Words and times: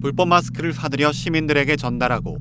불법 0.00 0.28
마스크를 0.28 0.72
사들여 0.72 1.12
시민들에게 1.12 1.76
전달하고 1.76 2.36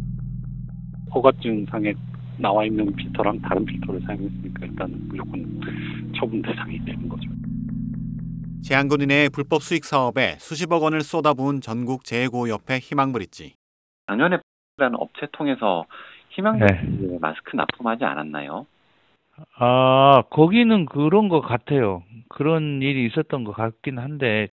허가증상에 1.13 1.93
나와 2.37 2.65
있는 2.65 2.95
필터랑 2.95 3.41
다른 3.41 3.65
필터를 3.65 4.01
사용했으니까 4.01 4.65
일단 4.65 4.93
무조건 5.07 5.61
처분 6.15 6.41
대상이 6.41 6.83
되는 6.85 7.09
거죠. 7.09 7.29
제한군 8.61 9.01
이내의 9.01 9.29
불법 9.29 9.61
수익 9.61 9.85
사업에 9.85 10.35
수십억 10.39 10.83
원을 10.83 11.01
쏟아부은 11.01 11.61
전국 11.61 12.03
재해구호협회 12.03 12.77
희망브릿지. 12.79 13.55
작년에 14.07 14.37
라는 14.77 14.97
업체 14.99 15.27
통해서 15.31 15.85
희망 16.29 16.59
네. 16.59 16.67
마스크 17.19 17.55
납품하지 17.55 18.05
않았나요? 18.05 18.67
아, 19.57 20.23
거기는 20.29 20.85
그런 20.85 21.29
것 21.29 21.41
같아요. 21.41 22.03
그런 22.29 22.81
일이 22.81 23.07
있었던 23.07 23.43
것 23.43 23.53
같긴 23.53 23.97
한데, 23.97 24.49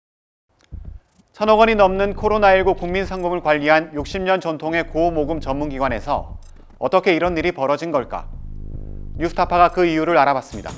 천억 1.41 1.59
원이 1.59 1.75
넘는 1.75 2.17
코로나19 2.17 2.77
국민 2.77 3.07
상금을 3.07 3.41
관리한 3.41 3.91
60년 3.95 4.43
전통의 4.43 4.89
고모금 4.89 5.41
전문기관에서 5.41 6.37
어떻게 6.79 7.17
이런 7.17 7.35
일이 7.39 7.51
벌어진 7.51 7.91
걸까? 7.91 8.29
뉴스타파가 9.17 9.71
그 9.71 9.87
이유를 9.87 10.19
알아봤습니다. 10.19 10.71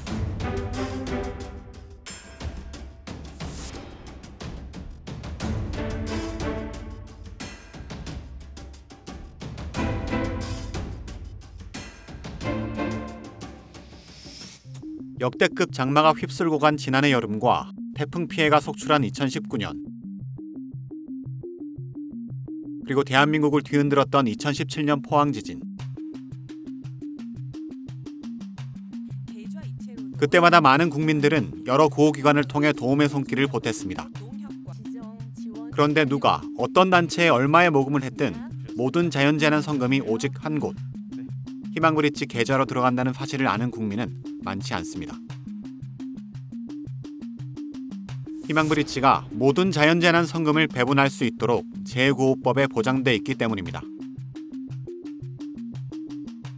역대급 15.18 15.72
장마가 15.72 16.12
휩쓸고 16.12 16.60
간 16.60 16.76
지난해 16.76 17.10
여름과 17.10 17.72
태풍 17.96 18.28
피해가 18.28 18.60
속출한 18.60 19.02
2019년 19.02 19.91
그리고 22.84 23.04
대한민국을 23.04 23.62
뒤흔들었던 23.62 24.26
2017년 24.26 25.02
포항 25.08 25.32
지진 25.32 25.60
그때마다 30.18 30.60
많은 30.60 30.88
국민들은 30.90 31.64
여러 31.66 31.88
구호기관을 31.88 32.44
통해 32.44 32.72
도움의 32.72 33.08
손길을 33.08 33.48
보탰습니다. 33.48 34.08
그런데 35.72 36.04
누가 36.04 36.40
어떤 36.58 36.90
단체에 36.90 37.28
얼마의 37.28 37.70
모금을 37.70 38.02
했든 38.04 38.34
모든 38.76 39.10
자연재난 39.10 39.62
성금이 39.62 40.02
오직 40.02 40.32
한 40.44 40.58
곳 40.60 40.76
희망브릿지 41.74 42.26
계좌로 42.26 42.66
들어간다는 42.66 43.14
사실을 43.14 43.48
아는 43.48 43.70
국민은 43.70 44.22
많지 44.44 44.74
않습니다. 44.74 45.16
희망브릿지가 48.46 49.26
모든 49.30 49.70
자연재난 49.70 50.26
성금을 50.26 50.66
배분할 50.66 51.10
수 51.10 51.24
있도록 51.24 51.64
재구호법에 51.84 52.66
보장돼 52.66 53.14
있기 53.16 53.34
때문입니다. 53.34 53.80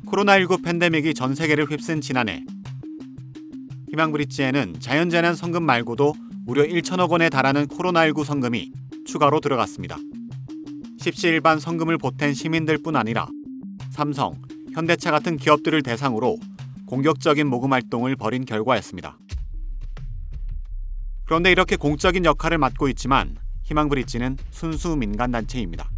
코로나19 0.06 0.64
팬데믹이 0.64 1.14
전 1.14 1.34
세계를 1.34 1.70
휩쓴 1.70 2.00
지난해 2.00 2.44
희망브릿지에는 3.90 4.76
자연재난 4.80 5.34
성금 5.34 5.62
말고도 5.62 6.14
무려 6.46 6.62
1천억 6.64 7.10
원에 7.10 7.28
달하는 7.28 7.66
코로나19 7.66 8.24
성금이 8.24 8.72
추가로 9.06 9.40
들어갔습니다. 9.40 9.96
십시일반 10.98 11.60
성금을 11.60 11.98
보탠 11.98 12.32
시민들뿐 12.34 12.96
아니라 12.96 13.26
삼성, 13.90 14.34
현대차 14.72 15.10
같은 15.10 15.36
기업들을 15.36 15.82
대상으로 15.82 16.38
공격적인 16.86 17.46
모금 17.46 17.72
활동을 17.72 18.16
벌인 18.16 18.44
결과였습니다. 18.44 19.18
그런데 21.24 21.50
이렇게 21.50 21.76
공적인 21.76 22.24
역할을 22.24 22.58
맡고 22.58 22.88
있지만 22.88 23.36
희망브릿지는 23.62 24.36
순수 24.50 24.94
민간단체입니다. 24.96 25.90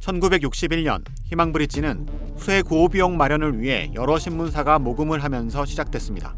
1961년 0.00 1.04
희망브릿지는 1.24 2.06
수해 2.36 2.62
구호 2.62 2.88
비용 2.88 3.16
마련을 3.16 3.60
위해 3.60 3.90
여러 3.94 4.18
신문사가 4.18 4.78
모금을 4.78 5.24
하면서 5.24 5.64
시작됐습니다. 5.64 6.36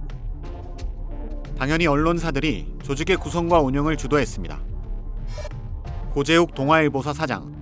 당연히 1.59 1.87
언론사들이 1.87 2.79
조직의 2.83 3.19
구성과 3.19 3.61
운영을 3.61 3.97
주도했습니다. 3.97 4.59
고재욱 6.13 6.55
동아일보사 6.55 7.13
사장, 7.13 7.53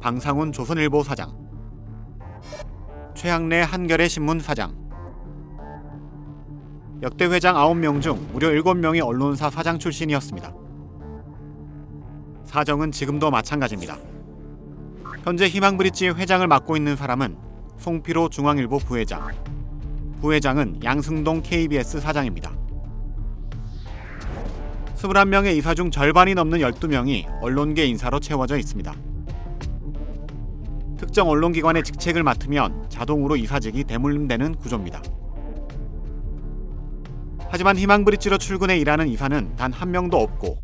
방상훈 0.00 0.52
조선일보 0.52 1.02
사장, 1.02 1.36
최학래 3.16 3.62
한겨레 3.62 4.06
신문 4.06 4.38
사장, 4.38 4.81
역대 7.02 7.24
회장 7.24 7.56
9명 7.56 8.00
중 8.00 8.28
무려 8.32 8.50
7명이 8.50 9.04
언론사 9.04 9.50
사장 9.50 9.76
출신이었습니다. 9.76 10.54
사정은 12.44 12.92
지금도 12.92 13.28
마찬가지입니다. 13.28 13.98
현재 15.24 15.48
희망브릿지의 15.48 16.14
회장을 16.14 16.46
맡고 16.46 16.76
있는 16.76 16.94
사람은 16.94 17.36
송피로 17.78 18.28
중앙일보 18.28 18.78
부회장, 18.78 19.32
부회장은 20.20 20.84
양승동 20.84 21.42
KBS 21.42 22.00
사장입니다. 22.00 22.52
21명의 24.94 25.56
이사 25.56 25.74
중 25.74 25.90
절반이 25.90 26.34
넘는 26.34 26.60
12명이 26.60 27.42
언론계 27.42 27.84
인사로 27.84 28.20
채워져 28.20 28.56
있습니다. 28.58 28.94
특정 30.98 31.28
언론기관의 31.28 31.82
직책을 31.82 32.22
맡으면 32.22 32.86
자동으로 32.88 33.34
이사직이 33.34 33.82
대물림되는 33.82 34.54
구조입니다. 34.54 35.02
하지만 37.52 37.76
희망브릿지로 37.76 38.38
출근해 38.38 38.78
일하는 38.78 39.08
이사는 39.08 39.56
단 39.56 39.72
한 39.74 39.90
명도 39.90 40.16
없고 40.16 40.62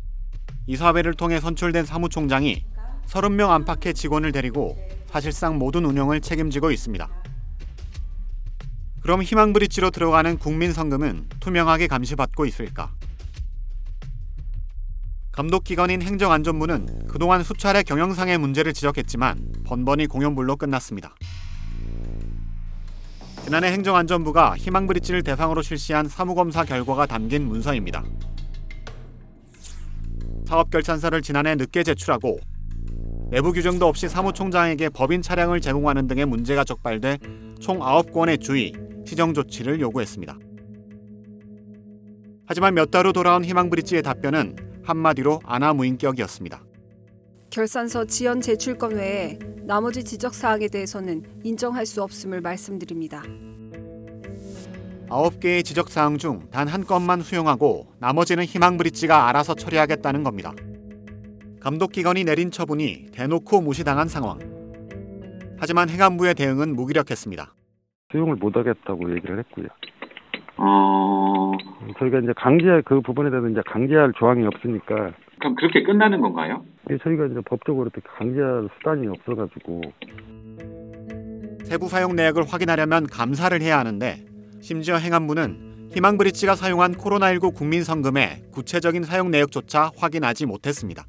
이사회를 0.65 1.13
통해 1.13 1.39
선출된 1.39 1.85
사무총장이 1.85 2.65
30명 3.05 3.49
안팎의 3.51 3.93
직원을 3.93 4.31
데리고 4.31 4.75
사실상 5.05 5.59
모든 5.59 5.85
운영을 5.85 6.19
책임지고 6.19 6.71
있습니다. 6.71 7.07
그럼 9.01 9.21
희망브릿지로 9.21 9.91
들어가는 9.91 10.39
국민 10.39 10.73
성금은 10.73 11.27
투명하게 11.39 11.85
감시받고 11.85 12.47
있을까? 12.47 12.91
감독기관인 15.31 16.01
행정안전부는 16.01 17.07
그동안 17.07 17.43
수차례 17.43 17.83
경영상의 17.83 18.39
문제를 18.39 18.73
지적했지만 18.73 19.53
번번이 19.63 20.07
공연불로 20.07 20.55
끝났습니다. 20.55 21.13
지난해 23.43 23.71
행정안전부가 23.71 24.57
희망브릿지를 24.57 25.23
대상으로 25.23 25.61
실시한 25.61 26.07
사무검사 26.07 26.63
결과가 26.63 27.05
담긴 27.05 27.47
문서입니다. 27.47 28.03
사업 30.45 30.69
결산서를 30.69 31.21
지난해 31.21 31.55
늦게 31.55 31.83
제출하고 31.83 32.39
내부 33.31 33.53
규정도 33.53 33.87
없이 33.87 34.07
사무총장에게 34.07 34.89
법인 34.89 35.21
차량을 35.21 35.61
제공하는 35.61 36.07
등의 36.07 36.25
문제가 36.25 36.63
적발돼 36.63 37.19
총 37.59 37.79
9건의 37.79 38.39
주의, 38.41 38.73
시정 39.05 39.33
조치를 39.33 39.79
요구했습니다. 39.81 40.37
하지만 42.47 42.73
몇 42.73 42.89
달 42.89 43.05
후 43.05 43.13
돌아온 43.13 43.45
희망브릿지의 43.45 44.01
답변은 44.01 44.55
한마디로 44.83 45.41
아나무인격이었습니다. 45.45 46.63
결산서 47.49 48.05
지연 48.05 48.41
제출건 48.41 48.93
외에 48.93 49.39
나머지 49.63 50.03
지적 50.03 50.33
사항에 50.33 50.67
대해서는 50.67 51.23
인정할 51.43 51.85
수 51.85 52.03
없음을 52.03 52.41
말씀드립니다. 52.41 53.23
9개의 55.09 55.65
지적 55.65 55.89
사항 55.89 56.17
중 56.19 56.41
단 56.51 56.67
한 56.67 56.83
건만 56.83 57.21
수용하고 57.21 57.87
나머지는 57.99 58.43
희망 58.43 58.77
브릿지가 58.77 59.27
알아서 59.27 59.55
처리하겠다는 59.55 60.23
겁니다. 60.23 60.53
감독 61.59 61.91
기관이 61.91 62.23
내린 62.23 62.51
처분이 62.51 63.07
대놓고 63.11 63.61
무시당한 63.61 64.07
상황. 64.07 64.37
하지만 65.59 65.89
행안부의 65.89 66.35
대응은 66.35 66.75
무기력했습니다. 66.75 67.53
수용을 68.11 68.35
못 68.35 68.55
하겠다고 68.55 69.13
얘기를 69.15 69.39
했고요. 69.39 69.67
어, 70.57 71.51
저희가 71.97 72.19
이제 72.19 72.31
강제할 72.37 72.83
그 72.83 73.01
부분에 73.01 73.29
대해서 73.31 73.49
이제 73.49 73.61
강제할 73.65 74.13
조항이 74.17 74.45
없으니까 74.45 75.11
그럼 75.39 75.55
그렇게 75.55 75.83
끝나는 75.83 76.21
건가요? 76.21 76.63
예, 76.91 76.97
저희가 76.97 77.27
이제 77.27 77.39
법적으로 77.45 77.89
이렇게 77.93 78.01
강제할 78.17 78.69
수단이 78.77 79.07
없어가지고 79.07 79.81
세부 81.63 81.87
사용 81.87 82.15
내역을 82.15 82.43
확인하려면 82.47 83.05
감사를 83.07 83.59
해야 83.61 83.79
하는데 83.79 84.15
심지어 84.61 84.95
행안부는 84.97 85.89
희망브릿지가 85.93 86.55
사용한 86.55 86.93
코로나19 86.93 87.55
국민성금의 87.55 88.43
구체적인 88.51 89.03
사용 89.03 89.31
내역조차 89.31 89.91
확인하지 89.97 90.45
못했습니다. 90.45 91.03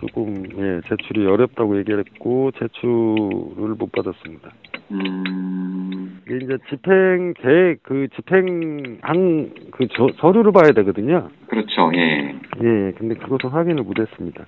조금 0.00 0.44
예, 0.58 0.80
제출이 0.88 1.26
어렵다고 1.26 1.78
얘기를 1.78 1.98
했고 2.00 2.50
제출을 2.58 3.74
못 3.76 3.90
받았습니다. 3.90 4.50
음, 4.92 6.20
이게 6.26 6.36
이제 6.44 6.56
집행 6.70 7.34
계획 7.34 7.82
그 7.82 8.06
집행한 8.14 9.52
그 9.72 9.86
저- 9.96 10.08
서류를 10.20 10.52
봐야 10.52 10.70
되거든요. 10.72 11.28
그렇죠. 11.48 11.90
예. 11.94 12.38
예, 12.62 12.92
근데 12.92 13.14
그것을 13.14 13.52
확인을 13.52 13.82
못했습니다. 13.82 14.46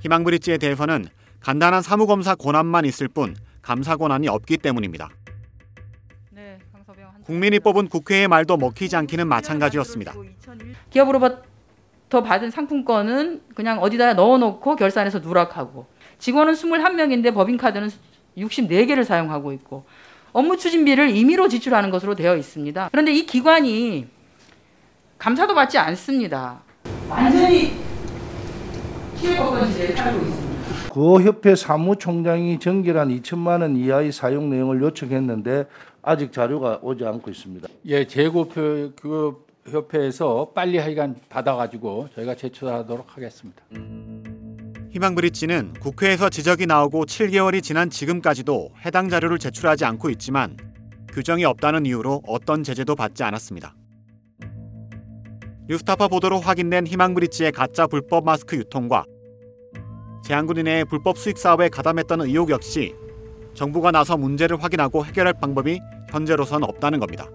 희망브릿지에 0.00 0.58
대해서는 0.58 1.06
간단한 1.40 1.82
사무검사 1.82 2.34
권한만 2.34 2.84
있을 2.84 3.08
뿐 3.08 3.34
감사 3.62 3.96
권한이 3.96 4.28
없기 4.28 4.58
때문입니다. 4.58 5.08
네, 6.30 6.58
국민이 7.24 7.58
뽑은 7.58 7.88
국회의 7.88 8.28
말도 8.28 8.58
먹히지 8.58 8.96
않기는 8.96 9.26
마찬가지였습니다. 9.26 10.12
기업으로부터 10.90 11.42
더 12.10 12.22
받은 12.22 12.50
상품권은 12.50 13.42
그냥 13.54 13.78
어디다 13.80 14.14
넣어놓고 14.14 14.76
결산해서 14.76 15.20
누락하고 15.20 15.86
직원은 16.18 16.52
21명인데 16.52 17.34
법인카드는 17.34 17.88
64개를 18.36 19.04
사용하고 19.04 19.52
있고 19.54 19.84
업무 20.32 20.56
추진비를 20.56 21.10
임의로 21.16 21.48
지출하는 21.48 21.90
것으로 21.90 22.14
되어 22.14 22.36
있습니다. 22.36 22.88
그런데 22.92 23.12
이 23.12 23.24
기관이 23.24 24.06
감사도 25.24 25.54
받지 25.54 25.78
않습니다. 25.78 26.60
완전히 27.08 27.72
살고 29.16 29.56
있습니다. 29.56 30.92
그 30.92 31.22
협회 31.22 31.54
사무총장이 31.54 32.58
정결한 32.58 33.08
2천만 33.08 33.62
원 33.62 33.74
이하의 33.74 34.12
사용 34.12 34.50
내용을 34.50 34.82
요청했는데 34.82 35.64
아직 36.02 36.30
자료가 36.30 36.80
오지 36.82 37.06
않고 37.06 37.30
있습니다. 37.30 37.68
예, 37.86 38.06
재고표 38.06 38.92
그 39.00 39.46
협회에서 39.66 40.50
빨리 40.54 40.76
하여간 40.76 41.16
받아가지고 41.30 42.10
저희가 42.14 42.34
제출하도록 42.34 43.16
하겠습니다. 43.16 43.62
희망브릿지는 44.90 45.72
국회에서 45.80 46.28
지적이 46.28 46.66
나오고 46.66 47.06
7개월이 47.06 47.62
지난 47.62 47.88
지금까지도 47.88 48.72
해당 48.84 49.08
자료를 49.08 49.38
제출하지 49.38 49.86
않고 49.86 50.10
있지만 50.10 50.58
규정이 51.14 51.46
없다는 51.46 51.86
이유로 51.86 52.20
어떤 52.26 52.62
제재도 52.62 52.94
받지 52.94 53.22
않았습니다. 53.22 53.74
뉴스타파 55.66 56.08
보도로 56.08 56.40
확인된 56.40 56.86
희망브릿지의 56.86 57.52
가짜 57.52 57.86
불법 57.86 58.26
마스크 58.26 58.56
유통과 58.56 59.04
제한군인의 60.22 60.84
불법 60.84 61.16
수익 61.16 61.38
사업에 61.38 61.70
가담했던 61.70 62.20
의혹 62.20 62.50
역시 62.50 62.94
정부가 63.54 63.90
나서 63.90 64.18
문제를 64.18 64.62
확인하고 64.62 65.06
해결할 65.06 65.34
방법이 65.40 65.80
현재로선 66.10 66.64
없다는 66.64 67.00
겁니다. 67.00 67.30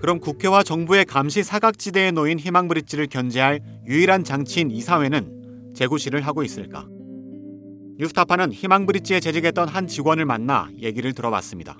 그럼 0.00 0.20
국회와 0.20 0.62
정부의 0.62 1.06
감시 1.06 1.42
사각지대에 1.42 2.12
놓인 2.12 2.38
희망브릿지를 2.38 3.06
견제할 3.08 3.60
유일한 3.86 4.24
장치인 4.24 4.70
이사회는 4.70 5.72
재구실을 5.74 6.20
하고 6.20 6.42
있을까? 6.42 6.86
뉴스타파는 7.98 8.52
희망브릿지에 8.52 9.20
재직했던 9.20 9.68
한 9.68 9.86
직원을 9.86 10.24
만나 10.24 10.68
얘기를 10.80 11.12
들어봤습니다. 11.12 11.76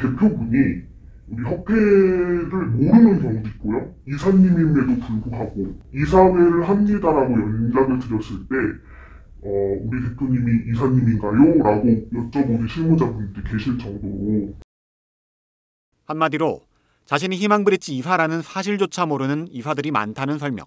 대표분이 0.00 0.90
우리 1.28 1.44
협회를 1.44 2.66
모르는 2.66 3.20
경우도 3.22 3.48
있고요. 3.48 3.94
이사님임에도 4.08 5.06
불구하고 5.06 5.74
이사회를 5.94 6.68
합니다라고 6.68 7.32
연락을 7.32 7.98
드렸을 8.00 8.48
때 8.48 8.56
어, 9.42 9.48
우리 9.82 10.08
대표님이 10.08 10.70
이사님인가요? 10.72 11.62
라고 11.62 11.84
여쭤보는 11.84 12.68
실무자분들이 12.68 13.44
계실 13.50 13.78
정도로 13.78 14.54
한마디로 16.06 16.60
자신이 17.04 17.36
희망브릿지 17.36 17.96
이사라는 17.96 18.42
사실조차 18.42 19.06
모르는 19.06 19.46
이사들이 19.50 19.90
많다는 19.90 20.38
설명. 20.38 20.66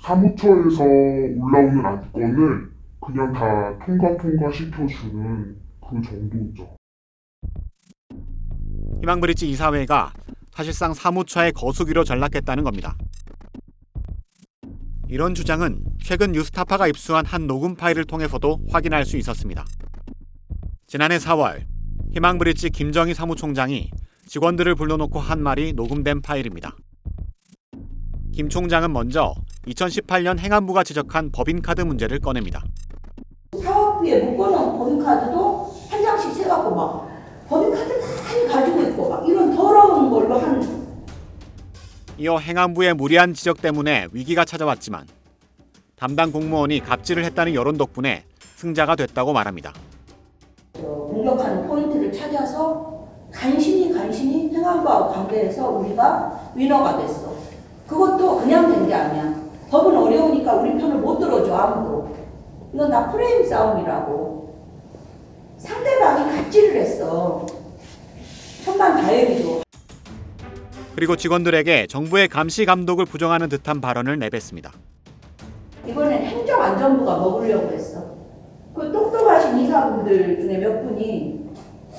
사무처에서 0.00 0.82
올라오는 0.84 1.84
안건을 1.84 2.70
그냥 3.00 3.32
다 3.32 3.78
통과 3.84 4.16
통과 4.16 4.50
시켜주는 4.52 5.56
그 5.80 6.02
정도죠. 6.02 6.79
희망브릿지 9.00 9.48
이사회가 9.48 10.12
사실상 10.54 10.92
사무처의 10.92 11.52
거수기로 11.52 12.04
전락했다는 12.04 12.64
겁니다. 12.64 12.96
이런 15.08 15.34
주장은 15.34 15.82
최근 16.02 16.32
뉴스타파가 16.32 16.86
입수한 16.86 17.24
한 17.24 17.46
녹음 17.46 17.74
파일을 17.74 18.04
통해서도 18.04 18.60
확인할 18.70 19.04
수 19.04 19.16
있었습니다. 19.16 19.64
지난해 20.86 21.18
4월 21.18 21.64
희망브릿지 22.12 22.70
김정희 22.70 23.14
사무총장이 23.14 23.90
직원들을 24.26 24.74
불러놓고 24.74 25.18
한 25.18 25.42
말이 25.42 25.72
녹음된 25.72 26.20
파일입니다. 26.22 26.76
김 28.32 28.48
총장은 28.48 28.92
먼저 28.92 29.34
2018년 29.66 30.38
행안부가 30.38 30.84
지적한 30.84 31.32
법인카드 31.32 31.82
문제를 31.82 32.20
꺼냅니다. 32.20 32.62
사업비에 33.60 34.20
묶어놓은 34.20 34.78
법인카드도 34.78 35.76
한 35.90 36.02
장씩 36.02 36.32
세갖고 36.34 36.74
막 36.74 37.10
법인카드 37.48 38.00
많이 38.30 38.46
가지고 38.46 38.79
이어 42.20 42.36
행안부의 42.36 42.92
무리한 42.92 43.32
지적 43.32 43.62
때문에 43.62 44.08
위기가 44.12 44.44
찾아왔지만 44.44 45.06
담당 45.96 46.30
공무원이 46.30 46.80
갑질을 46.80 47.24
했다는 47.24 47.54
여론 47.54 47.78
덕분에 47.78 48.24
승자가 48.56 48.94
됐다고 48.94 49.32
말합니다. 49.32 49.72
어, 50.76 51.08
공격하는 51.14 51.66
포인트를 51.66 52.12
찾아서 52.12 53.08
간신히 53.32 53.94
간신히 53.94 54.54
행안부하고 54.54 55.12
관계해서 55.14 55.70
우리가 55.70 56.52
위너가 56.54 56.98
됐어. 56.98 57.34
그것도 57.86 58.40
그냥 58.40 58.70
된 58.70 58.86
게 58.86 58.92
아니야. 58.94 59.34
법은 59.70 59.96
어려우니까 59.96 60.56
우리 60.56 60.72
편을 60.78 60.96
못 60.98 61.18
들어줘 61.18 61.54
아무도. 61.54 62.14
이건 62.74 62.90
다 62.90 63.10
프레임 63.10 63.48
싸움이라고. 63.48 64.54
상대방이 65.56 66.36
갑질을 66.36 66.76
했어. 66.82 67.46
천만 68.62 69.00
다행이죠. 69.00 69.62
그리고 70.94 71.16
직원들에게 71.16 71.86
정부의 71.86 72.28
감시 72.28 72.64
감독을 72.64 73.04
부정하는 73.06 73.48
듯한 73.48 73.80
발언을 73.80 74.18
내뱉습니다. 74.18 74.72
이번엔 75.86 76.24
행정안전부가 76.24 77.16
먹으려고 77.18 77.72
했어. 77.72 78.16
그 78.74 78.92
똑똑하신 78.92 79.58
이사분들 79.60 80.40
중에 80.40 80.58
몇 80.58 80.82
분이 80.82 81.50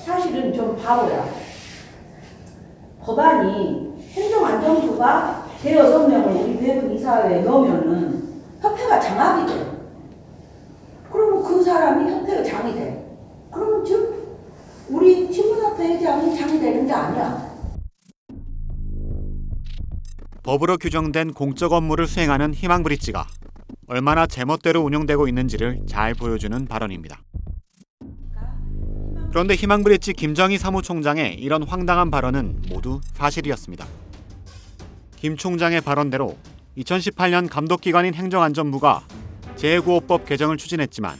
사실은 0.04 0.52
좀 0.52 0.76
바보야. 0.76 1.26
법안이 3.02 3.92
행정안전부가 4.12 5.46
대여섯 5.62 6.08
명을 6.08 6.42
우리 6.42 6.58
배분 6.58 6.92
이사회에 6.92 7.42
넣으면은 7.42 8.22
협회가 8.60 9.00
장악이 9.00 9.52
돼. 9.52 9.72
그러면 11.10 11.42
그 11.42 11.62
사람이 11.62 12.10
협회가 12.10 12.42
장이 12.42 12.74
돼. 12.74 13.16
그러면 13.50 13.84
즉 13.84 14.22
우리 14.88 15.32
신문협회 15.32 15.94
회장이 15.94 16.36
장이 16.36 16.60
되는 16.60 16.86
게 16.86 16.92
아니야. 16.92 17.51
법으로 20.42 20.76
규정된 20.76 21.34
공적 21.34 21.72
업무를 21.72 22.06
수행하는 22.06 22.52
희망브릿지가 22.52 23.26
얼마나 23.86 24.26
제멋대로 24.26 24.80
운영되고 24.80 25.28
있는지를 25.28 25.82
잘 25.86 26.14
보여주는 26.14 26.66
발언입니다. 26.66 27.20
그런데 29.30 29.54
희망브릿지 29.54 30.12
김정희 30.14 30.58
사무총장의 30.58 31.34
이런 31.34 31.62
황당한 31.62 32.10
발언은 32.10 32.62
모두 32.68 33.00
사실이었습니다. 33.14 33.86
김 35.16 35.36
총장의 35.36 35.80
발언대로 35.80 36.36
2018년 36.76 37.48
감독기관인 37.48 38.12
행정안전부가 38.14 39.06
재해구호법 39.56 40.26
개정을 40.26 40.56
추진했지만 40.56 41.18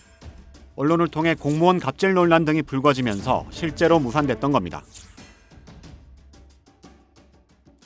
언론을 0.74 1.08
통해 1.08 1.34
공무원 1.34 1.78
갑질 1.78 2.14
논란 2.14 2.44
등이 2.44 2.62
불거지면서 2.62 3.46
실제로 3.50 4.00
무산됐던 4.00 4.50
겁니다. 4.50 4.82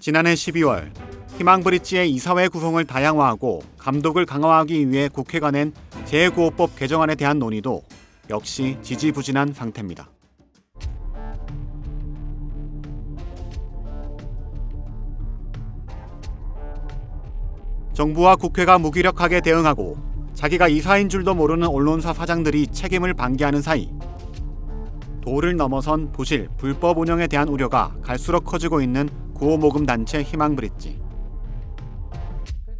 지난해 0.00 0.34
12월 0.34 0.92
희망브릿지의 1.38 2.10
이사회 2.12 2.48
구성을 2.48 2.82
다양화하고 2.84 3.62
감독을 3.78 4.24
강화하기 4.24 4.90
위해 4.90 5.08
국회가 5.08 5.50
낸 5.50 5.72
재해구호법 6.06 6.76
개정안에 6.76 7.14
대한 7.14 7.38
논의도 7.38 7.82
역시 8.30 8.78
지지부진한 8.82 9.52
상태입니다. 9.52 10.08
정부와 17.92 18.36
국회가 18.36 18.78
무기력하게 18.78 19.40
대응하고 19.40 19.98
자기가 20.34 20.68
이사인 20.68 21.08
줄도 21.08 21.34
모르는 21.34 21.66
언론사 21.66 22.12
사장들이 22.12 22.68
책임을 22.68 23.14
방기하는 23.14 23.62
사이 23.62 23.90
도를 25.22 25.56
넘어선 25.56 26.12
부실, 26.12 26.48
불법 26.56 26.98
운영에 26.98 27.26
대한 27.26 27.48
우려가 27.48 27.94
갈수록 28.02 28.44
커지고 28.44 28.80
있는 28.80 29.08
구호모금 29.34 29.84
단체 29.84 30.22
희망브릿지. 30.22 31.05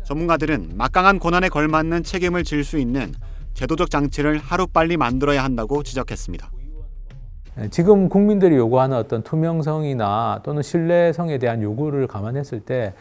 전문가들은 0.07 0.71
막강한 0.77 1.19
고난에 1.19 1.49
걸맞는 1.49 2.05
책임을 2.05 2.45
질 2.45 2.63
수 2.63 2.79
있는 2.79 3.13
제도적 3.55 3.91
장치를 3.91 4.39
하루빨리 4.39 4.97
만들어야 4.97 5.43
한다고 5.43 5.83
지적했습니다. 5.83 6.51
지금 7.71 8.09
국민들이 8.09 8.55
요구하는 8.57 8.97
어떤 8.97 9.23
투명성이나 9.23 10.41
또는 10.45 10.63
신뢰성에 10.63 11.39
대한 11.39 11.63
요구를 11.63 12.07
감안했을 12.07 12.61
때 12.61 12.93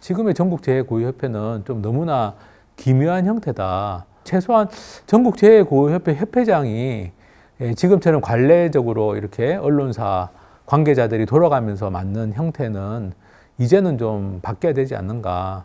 지금의 0.00 0.34
전국재해구호협회는 0.34 1.62
좀 1.64 1.80
너무나 1.82 2.34
기묘한 2.76 3.26
형태다. 3.26 4.06
최소한 4.24 4.68
전국재해구호협회 5.06 6.14
협회장이 6.14 7.10
예, 7.60 7.74
지금처럼 7.74 8.20
관례적으로 8.20 9.16
이렇게 9.16 9.54
언론사 9.54 10.30
관계자들이 10.66 11.26
돌아가면서 11.26 11.90
맡는 11.90 12.32
형태는 12.34 13.12
이제는 13.58 13.98
좀 13.98 14.38
바뀌어야 14.42 14.74
되지 14.74 14.94
않는가. 14.94 15.64